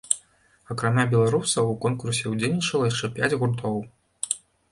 Акрамя 0.75 1.03
беларусаў 1.11 1.69
у 1.73 1.75
конкурсе 1.83 2.25
ўдзельнічала 2.33 2.89
яшчэ 2.91 3.13
пяць 3.17 3.31
гуртоў. 3.43 3.77